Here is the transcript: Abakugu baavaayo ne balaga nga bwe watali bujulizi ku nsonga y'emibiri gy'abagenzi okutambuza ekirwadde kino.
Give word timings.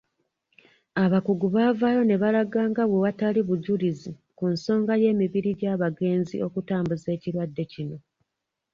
Abakugu 1.03 1.45
baavaayo 1.55 2.01
ne 2.05 2.15
balaga 2.23 2.61
nga 2.71 2.83
bwe 2.89 2.97
watali 3.03 3.41
bujulizi 3.47 4.11
ku 4.37 4.45
nsonga 4.53 4.93
y'emibiri 5.01 5.51
gy'abagenzi 5.59 6.35
okutambuza 6.47 7.07
ekirwadde 7.15 7.63
kino. 7.71 7.97